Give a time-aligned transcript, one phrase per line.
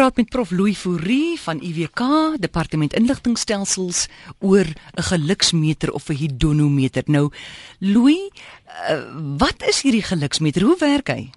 [0.00, 2.00] praat met Prof Louis Fourie van UWK,
[2.40, 4.08] Departement Inligtingstelsels
[4.40, 7.02] oor 'n geluksmeter of 'n hedonometer.
[7.06, 7.30] Nou,
[7.78, 8.30] Louis,
[8.90, 9.02] uh,
[9.36, 10.62] wat is hierdie geluksmeter?
[10.62, 11.30] Hoe werk hy?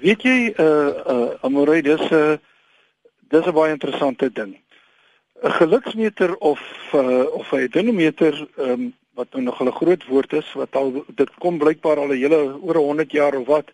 [0.00, 2.36] Weet jy, uh uh Amorey, dis 'n uh,
[3.28, 4.56] dis 'n baie interessante ding.
[5.42, 6.60] 'n Geluksmeter of
[6.94, 11.04] uh of 'n hedonometer, ehm um, wat nou nog 'n groot woord is, wat al
[11.14, 13.68] dit kom blykbaar al 'n hele oor 100 jaar of wat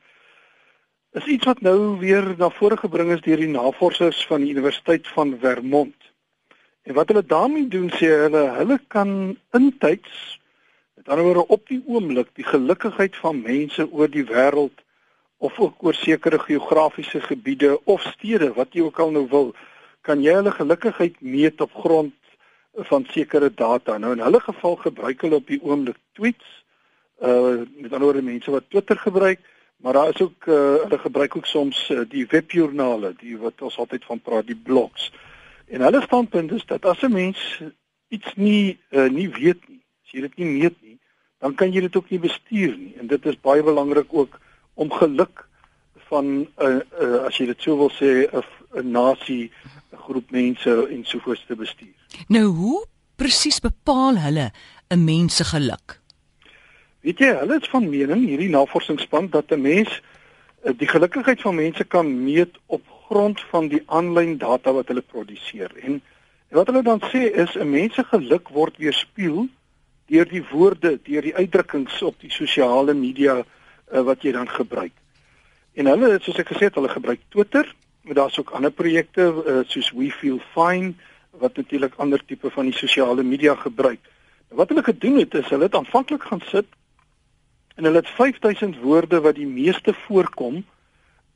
[1.14, 5.06] is iets wat nou weer na vore gebring is deur die navorsers van die Universiteit
[5.14, 6.10] van Vermont.
[6.82, 9.12] En wat hulle daarmee doen sê hulle hulle kan
[9.54, 10.40] intyds
[10.98, 14.82] met ander woorde op die oomblik die gelukigheid van mense oor die wêreld
[15.38, 19.54] of ook oor sekere geografiese gebiede of stede wat jy ook al nou wil,
[20.02, 22.14] kan jy hulle gelukigheid meet op grond
[22.90, 23.98] van sekere data.
[23.98, 26.62] Nou in hulle geval gebruik hulle op die oomblik tweets
[27.22, 29.38] uh met ander woorde mense wat Twitter gebruik
[29.84, 33.76] Maar daar is ook uh, hulle gebruik ook soms uh, die webjoernale, die wat ons
[33.76, 35.10] altyd van praat, die blogs.
[35.68, 37.60] En hulle standpunt is dat as 'n mens
[38.08, 40.96] iets nie uh, nie weet nie, as jy dit nie meet nie,
[41.38, 42.94] dan kan jy dit ook nie bestuur nie.
[42.96, 44.40] En dit is baie belangrik ook
[44.74, 45.48] om geluk
[46.08, 48.24] van 'n uh, uh, as jy dit sou wil sê
[48.72, 49.52] 'n nasie,
[49.92, 51.98] 'n groep mense en so voort te bestuur.
[52.28, 52.86] Nou hoe
[53.16, 54.50] presies bepaal hulle
[54.88, 56.03] 'n mens se geluk?
[57.04, 60.00] Weet jy, hulle is van mening hierdie navorsingsspan dat 'n mens
[60.62, 65.02] eh, die gelukigheid van mense kan meet op grond van die aanlyn data wat hulle
[65.02, 65.70] produseer.
[65.82, 66.00] En,
[66.48, 69.48] en wat hulle dan sê is 'n mens se geluk word weerspieël
[70.06, 74.92] deur die woorde, deur die uitdrukkings op die sosiale media uh, wat jy dan gebruik.
[75.74, 79.60] En hulle, soos ek gesê het, hulle gebruik Twitter, maar daar's ook ander projekte uh,
[79.66, 80.94] soos We Feel Fine
[81.30, 84.00] wat natuurlik ander tipe van die sosiale media gebruik.
[84.48, 86.66] Wat hulle gedoen het is hulle het aanvanklik gaan sit
[87.74, 90.64] En hulle het 5000 woorde wat die meeste voorkom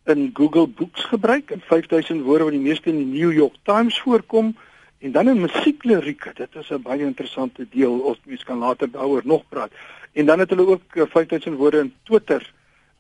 [0.05, 4.01] in Google Books gebruik en 5000 woorde wat die meeste in die New York Times
[4.01, 4.57] voorkom
[4.99, 6.33] en dan in musieklirieke.
[6.35, 9.73] Dit is 'n baie interessante deel of mens kan later daaroor nog praat.
[10.13, 12.53] En dan het hulle ook 5000 eh, woorde in Twitter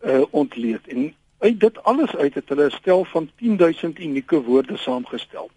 [0.05, 0.87] uh ontleed.
[0.87, 5.50] En uit dit alles uit het hulle 'n stel van 10000 unieke woorde saamgestel.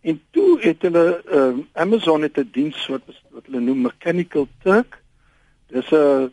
[0.00, 5.02] En toe het hulle uh Amazon het 'n diens wat wat hulle noem Mechanical Turk.
[5.66, 6.24] Dis 'n uh,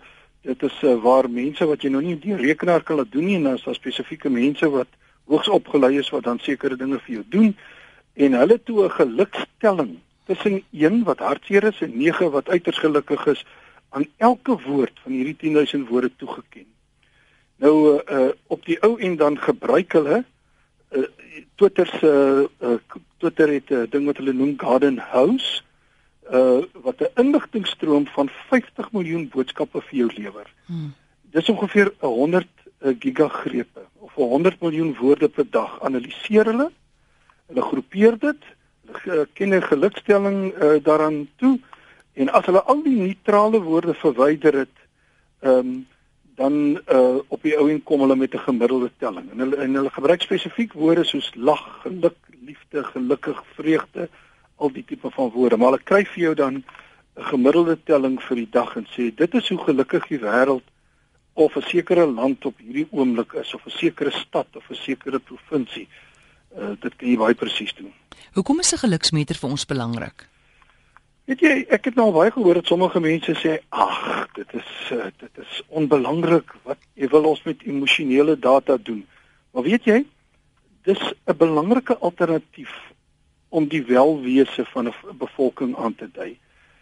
[0.42, 3.36] dit is uh, waar mense wat jy nou nie die rekenaar kan laat doen nie
[3.36, 4.88] en dan is daar spesifieke mense wat
[5.30, 7.56] hoogs opgelei is wat dan sekere dinge vir jou doen
[8.14, 13.26] en hulle toe 'n gelukstelling tussen 1 wat hartseer is en 9 wat uiters gelukkig
[13.26, 13.46] is
[13.90, 16.66] aan elke woord van hierdie 10000 woorde toegeken.
[17.60, 20.24] Nou uh, op die ou en dan gebruik hulle
[20.92, 21.04] uh,
[21.56, 22.12] Twitter se
[22.62, 22.78] uh,
[23.18, 25.62] Twitter het 'n uh, ding wat hulle noem Garden House
[26.32, 30.54] uh wat 'n inligtingstroom van 50 miljoen boodskappe vir jou lewer.
[30.66, 30.94] Hmm.
[31.32, 32.48] Dis ongeveer 100
[32.82, 36.72] uh, gigagrepe of 100 miljoen woorde per dag analiseer hulle.
[37.48, 38.44] Hulle groepeer dit,
[38.86, 41.60] hulle ken 'n gelukstelling uh, daaraan toe
[42.14, 44.78] en as hulle al die neutrale woorde verwyder het,
[45.40, 45.88] ehm um,
[46.40, 49.32] dan uh op die ou en kom hulle met 'n gemiddelde telling.
[49.32, 52.16] En hulle en hulle gebruik spesifiek woorde soos lag, geluk,
[52.46, 54.10] liefde, gelukkig, vreugde
[54.60, 56.64] al die tipe van woorde, maar hulle kry vir jou dan
[57.20, 60.68] 'n gemiddelde telling vir die dag en sê dit is hoe gelukkig die wêreld
[61.34, 65.20] of 'n sekere land op hierdie oomblik is of 'n sekere stad of 'n sekere
[65.20, 65.88] provinsie.
[66.58, 67.94] Uh, dit kan jy baie presies doen.
[68.34, 70.28] Hoekom is 'n geluksmeter vir ons belangrik?
[71.26, 75.06] Weet jy, ek het nou baie gehoor dat sommige mense sê, "Ag, dit is uh,
[75.18, 79.06] dit is onbelangrik wat jy wil ons met emosionele data doen."
[79.52, 80.06] Maar weet jy,
[80.84, 82.74] dis 'n belangrike alternatief
[83.50, 86.38] om die welwese van 'n bevolking aan te dui.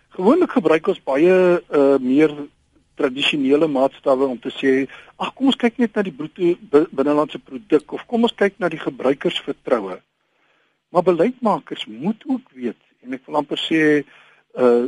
[0.09, 2.31] Gewoonlik gebruik ons baie uh meer
[2.95, 7.94] tradisionele maatstawwe om te sê, ag kom ons kyk net na die bruto binnelandse produk
[7.94, 10.01] of kom ons kyk na die gebruikersvertroue.
[10.89, 13.84] Maar beleidsmakers moet ook weet en ek wil amper sê
[14.57, 14.88] uh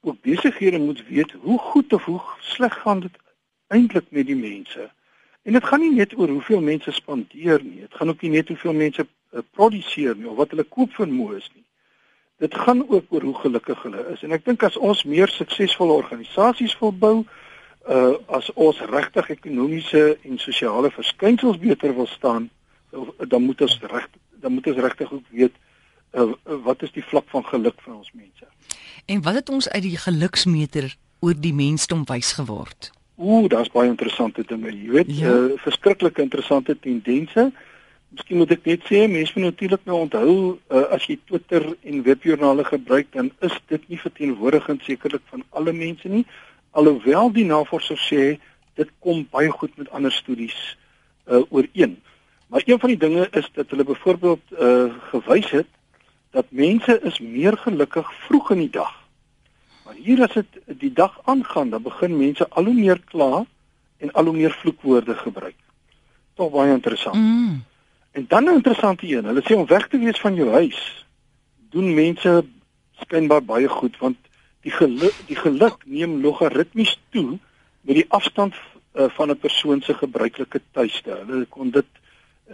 [0.00, 3.16] ook besighede moet weet hoe goed of hoe sleg gaan dit
[3.68, 4.86] eintlik met die mense.
[5.42, 7.80] En dit gaan nie net oor hoeveel mense spandeer nie.
[7.84, 9.06] Dit gaan ook nie net hoeveel mense
[9.54, 11.64] produseer nie of wat hulle koop vermoë is nie.
[12.40, 14.22] Dit gaan ook oor hoe gelukkig hulle is.
[14.24, 17.16] En ek dink as ons meer suksesvolle organisasies wil bou,
[17.88, 22.50] uh as ons regtig ekonomiese en sosiale verskynsels beter wil staan,
[23.28, 24.08] dan moet ons reg
[24.40, 25.56] dan moet ons regtig ook weet
[26.12, 26.32] uh
[26.64, 28.46] wat is die vlak van geluk vir ons mense.
[29.06, 32.90] En wat het ons uit die geluksmeter oor die mensdom wys geword?
[33.20, 35.32] Ooh, daar's baie interessante dinge, jy weet, ja.
[35.32, 37.50] uh verskriklike interessante tendense.
[38.10, 42.02] Miskien moet ek net sê, mense moet natuurlik nou onthou uh, as jy Twitter en
[42.02, 46.24] webjoernale gebruik, dan is dit nie verteenwoordigend sekerlik van alle mense nie,
[46.74, 48.24] alhoewel die navorsers sê
[48.78, 50.56] dit kom baie goed met ander studies
[51.30, 51.98] uh, ooreen.
[52.50, 55.70] Maar een van die dinge is dat hulle byvoorbeeld uh gewys het
[56.30, 58.90] dat mense is meer gelukkig vroeg in die dag.
[59.84, 63.44] Maar hier as dit die dag aangaan, dan begin mense al hoe meer kla
[63.98, 65.56] en al hoe meer vloekwoorde gebruik.
[66.34, 67.14] Tog baie interessant.
[67.16, 67.62] Mm.
[68.12, 71.06] En dan 'n interessante een, hulle sê om weg te wees van jou huis
[71.70, 72.44] doen mense
[73.00, 74.16] skynbaar baie goed want
[74.66, 77.38] die geluk die geluk neem logaritmies toe
[77.80, 78.54] met die afstand
[78.94, 81.10] uh, van 'n persoon se gebruikelike tuiste.
[81.26, 81.86] Hulle kon dit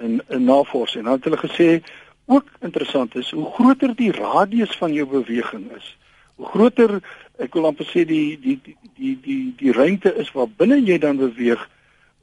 [0.01, 1.83] in 'n navorsing en dan het hulle gesê
[2.25, 5.97] ook interessant is hoe groter die radius van jou beweging is.
[6.35, 7.01] Hoe groter
[7.39, 10.99] ek wil amper sê die die die die die, die ruimte is waar binne jy
[10.99, 11.71] dan beweeg,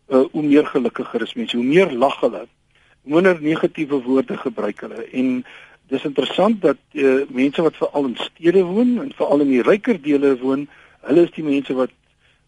[0.08, 2.48] uh, hoe meer gelukkiger is mense, hoe meer lag hulle,
[3.04, 5.46] minder negatiewe woorde gebruik hulle en
[5.92, 10.02] dis interessant dat uh, mense wat veral in stede woon en veral in die ryker
[10.02, 10.68] dele woon,
[11.02, 11.92] hulle is die mense wat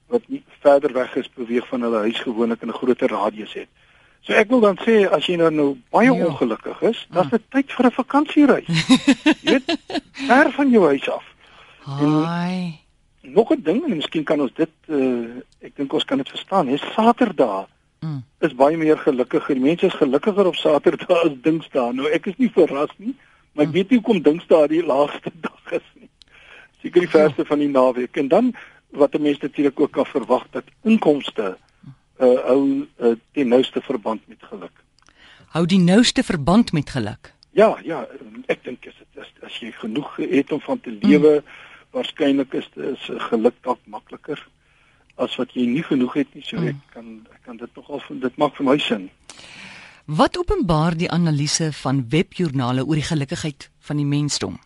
[0.07, 3.67] wat nie verder weg is beweeg van hulle huis gewoonlik in 'n groter radius het.
[4.21, 6.25] So ek wil dan sê as jy nou nou baie Ja.
[6.25, 8.67] ongelukkig is, dan is dit tyd vir 'n vakansiereis.
[8.67, 9.77] jy weet,
[10.29, 11.23] ver van jou huis af.
[11.83, 12.79] Haai.
[13.21, 15.27] Nog 'n ding en miskien kan ons dit uh,
[15.61, 17.67] ek dink ons kan dit verstaan, hè, Saterdag
[18.05, 18.23] Mm.
[18.45, 19.57] is baie meer gelukkiger.
[19.57, 21.93] Die mense is gelukkiger op Saterdag as Dinsdae.
[21.97, 23.15] Nou ek is nie verras nie,
[23.53, 26.09] maar ek weet nie hoekom Dinsdae die laagste dag is nie.
[26.83, 28.17] Seker die verste van die naweek.
[28.21, 28.51] En dan
[28.95, 31.57] wat 'n mens natuurlik ook kan verwag dat inkomste
[32.19, 34.83] uh hou uh, ten nouste verband met geluk.
[35.55, 37.33] Hou die nouste verband met geluk.
[37.51, 38.07] Ja, ja,
[38.47, 41.43] ek dink as dit as, as jy genoeg het om van te lewe, mm.
[41.91, 44.47] waarskynlik is is geluk dalk makliker
[45.17, 46.43] as wat jy nie genoeg het nie.
[46.43, 49.09] So ek kan ek kan dit nogal dit maak vir my sin.
[50.05, 54.59] Wat openbaar die analise van webjoernale oor die gelukkigheid van die mensdom?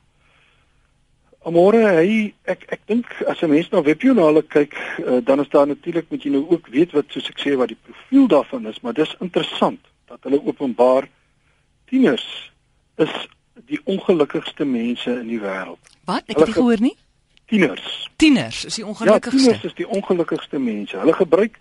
[1.48, 5.68] Amore, hy ek ek dink as 'n mens na webjoernale kyk, uh, dan is daar
[5.68, 8.82] natuurlik moet jy nou ook weet wat soos ek sê wat die profiel daarvan is,
[8.82, 11.08] maar dis interessant dat hulle openbaar
[11.88, 12.52] tieners
[12.98, 13.10] is
[13.68, 15.80] die ongelukkigste mense in die wêreld.
[16.06, 16.24] Wat?
[16.28, 16.96] Ek het ge- gehoor nie.
[17.50, 18.10] Tieners.
[18.16, 19.38] Tieners is die Ja, ongelukkigste.
[19.40, 20.98] tieners is die ongelukkigste mense.
[20.98, 21.58] Hulle gebruik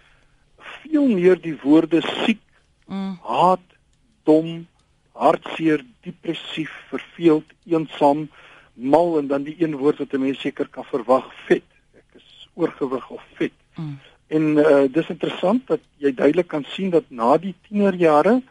[0.83, 2.39] veel meer die woorde siek,
[2.89, 3.19] Mm.
[3.23, 3.61] haat,
[4.25, 4.67] dom,
[5.13, 8.29] hartseer, depressief, verveeld, eensaam,
[8.73, 11.65] mal en dan die een woord wat 'n mens seker kan verwag, vet.
[11.95, 13.53] Ek is oorgewig of vet.
[13.77, 13.99] Mm.
[14.29, 18.43] En uh dis interessant dat jy duidelik kan sien dat na die tienerjare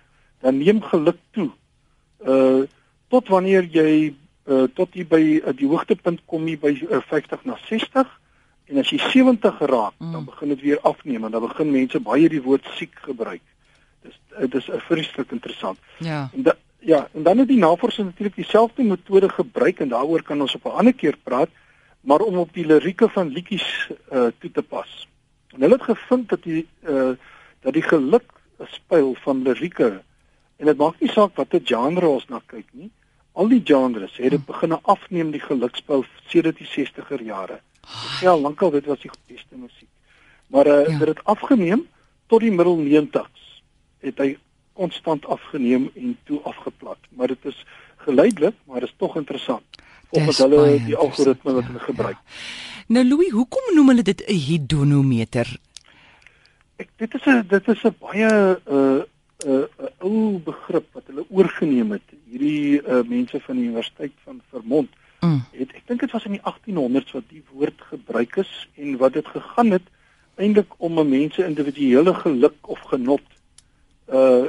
[0.42, 1.50] dan neem geluk toe.
[2.28, 2.64] Uh
[3.10, 4.14] tot wanneer jy
[4.48, 8.08] uh tot jy by uh, die hoogtepunt kom jy by uh, 50 na 60
[8.68, 10.12] en as jy 70 raak, Mm.
[10.12, 13.42] dan begin dit weer afneem en dan begin mense baie die woord siek gebruik.
[14.04, 15.78] Dis uh, dis 'n vreeslik interessant.
[16.00, 16.30] Ja.
[16.34, 20.42] En da, ja, en dan het die navorsing natuurlik dieselfde metode gebruik en daaroor kan
[20.42, 21.50] ons op 'n ander keer praat,
[22.02, 25.08] maar om op die lirieke van liedjies uh toe te pas.
[25.56, 27.16] En hulle het gevind dat die uh
[27.62, 28.32] dat die geluk
[28.64, 30.02] spyl van lirieke
[30.58, 32.90] en dit maak nie saak watter genre ons na kyk nie.
[33.38, 37.60] Al die genres het dit begin afneem die gelukspyl sedert die 60er jare.
[38.22, 39.90] Ja, lankal dit was die beste musiek.
[40.48, 40.92] Maar uh Ja.
[40.92, 40.98] ja.
[40.98, 41.88] dit het afgeneem
[42.28, 43.62] tot die middel 90s
[44.00, 44.38] het hy
[44.74, 46.98] konstant afgeneem en toe afgeplat.
[47.10, 47.66] Maar dit is
[48.06, 49.64] geleidelik, maar dit is tog interessant.
[50.10, 52.18] Volgens Dis hulle die algoritme wat hulle gebruik.
[52.88, 55.58] Nou Louis, hoekom noem hulle dit 'n hedonometer?
[56.78, 59.02] Ek dit is 'n dit is 'n baie 'n uh,
[59.46, 62.08] 'n uh, 'n ou begrip wat hulle oorgeneem het.
[62.48, 64.90] Hierdie uh, mense van die Universiteit van Vermont
[65.26, 65.40] Mm.
[65.52, 69.16] het ek dink dit was in die 1800s wat die woord gebruik is en wat
[69.18, 69.88] dit gegaan het
[70.38, 73.26] eintlik om 'n mens se individuele geluk of genot
[74.14, 74.46] uh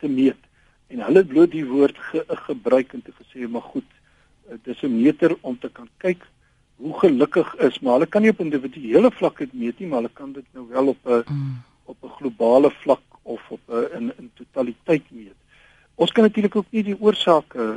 [0.00, 0.38] te meet.
[0.86, 3.90] En hulle het bloot die woord ge, gebruik en te gesê maar goed,
[4.50, 6.22] uh, dis 'n meter om te kan kyk
[6.76, 10.14] hoe gelukkig is, maar hulle kan nie op individuele vlak dit meet nie, maar hulle
[10.14, 11.62] kan dit nou wel op 'n Mm.
[11.84, 15.37] op 'n globale vlak of op 'n in in totaliteit meet.
[15.98, 17.76] Ons kan natuurlik ook nie die oorsake uh,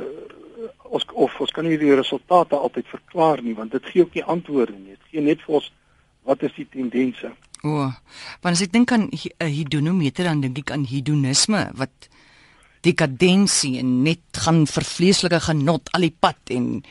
[0.92, 4.26] ons of ons kan nie die resultate altyd verklaar nie, want dit gee ook nie
[4.34, 4.94] antwoorde nie.
[4.94, 5.70] Dit gee net vir ons
[6.28, 7.32] wat is die tendense.
[7.62, 7.88] O,
[8.42, 12.08] want as ek dink aan 'n hedonometer dan dink ek aan hedonisme wat
[12.82, 16.82] dekadensie en net gaan vervleeslike genot al die pad en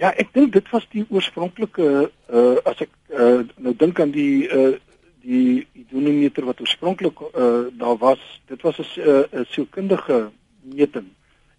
[0.00, 4.48] Ja, ek dink dit was die oorspronklike uh as ek uh nou dink aan die
[4.48, 4.78] uh
[5.20, 10.30] die idonometer wat oorspronklik uh daar was, dit was 'n uh, sielkundige
[10.62, 11.06] meting.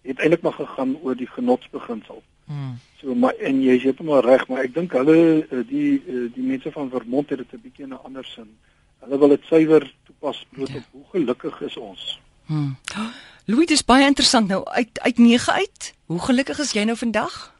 [0.02, 2.22] Het eintlik maar gegaan oor die genotsbeginsel.
[2.46, 2.78] mm.
[3.00, 6.42] So maar en jy is heeltemal reg, maar ek dink hulle uh, die uh, die
[6.42, 8.48] mense van Vermont het dit 'n bietjie in 'n ander sin.
[9.00, 10.76] Hulle wil dit suiwer toepas bloot Ja.
[10.76, 12.20] op hoe gelukkig is ons.
[12.46, 12.76] Hmm.
[13.46, 15.94] Louis, dis baie interessant nou uit uit 9 uit.
[16.06, 17.54] Hoe gelukkig is jy nou vandag?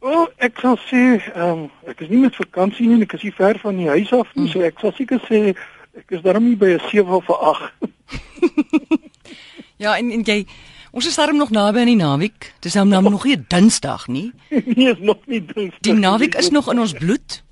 [0.00, 3.12] O, oh, ek sal sê, ehm um, ek is nie met vakansie nie, en ek
[3.12, 4.50] is nie ver van die huis af nie, Mm.
[4.52, 5.56] so ek sal seker sê
[5.96, 7.72] ek is darm nie by 'n 7 of 'n 8.
[9.84, 10.44] Ja, en en jy
[10.94, 12.52] ons is darm nog naby aan die naweek.
[12.64, 14.30] Dis nou nou nog nie Dinsdag nie.
[14.76, 15.82] nee, is nog nie Dinsdag.
[15.84, 17.42] Die naweek is nog in ons bloed.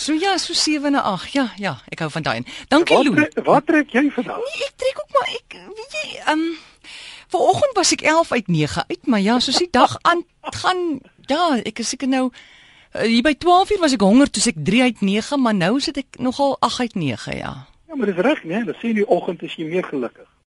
[0.00, 1.32] So ja, so 7 en 8.
[1.32, 2.42] Ja, ja, ek hou van daai.
[2.68, 3.14] Dankie Wat Lou.
[3.16, 4.42] trek, wat trek jy vandag?
[4.44, 6.44] Nee, ek trek ook maar ek weet jy, ehm um,
[7.30, 10.24] vanoggend was ek 11 uit 9 uit, maar ja, soos die dag aan
[10.60, 10.80] gaan,
[11.30, 14.64] ja, ek is seker nou uh, hier by 12 uur was ek honger, toe ek
[14.66, 17.54] 3 uit 9, maar nou sit ek nogal 8 uit 9, ja.
[17.90, 18.56] Ja, maar dis reg, né?
[18.56, 18.70] Nee?
[18.72, 20.29] Dan sien die oggend is jy meer gelukkig.